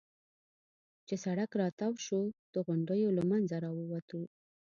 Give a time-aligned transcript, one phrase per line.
[1.07, 2.21] چې سړک را تاو شو،
[2.53, 4.21] د غونډیو له منځه را ووتو.